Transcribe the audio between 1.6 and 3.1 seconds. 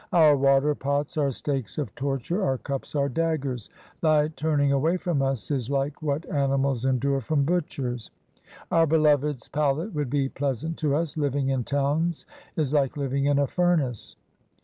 of torture, our cups are